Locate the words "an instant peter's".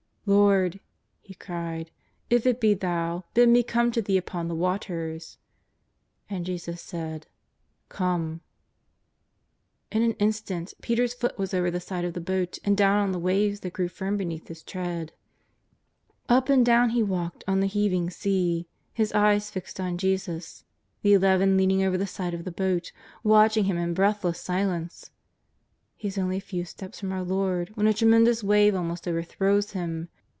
10.03-11.15